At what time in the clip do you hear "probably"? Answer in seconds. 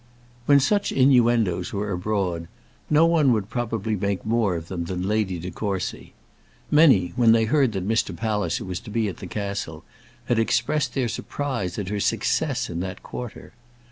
3.51-3.95